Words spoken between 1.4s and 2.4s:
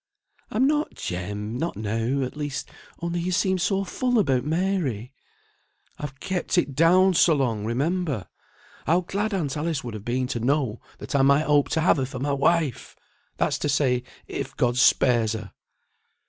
not now, at